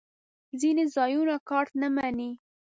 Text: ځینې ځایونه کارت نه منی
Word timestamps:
ځینې 0.61 0.83
ځایونه 0.95 1.35
کارت 1.49 1.71
نه 1.81 1.87
منی 1.95 2.31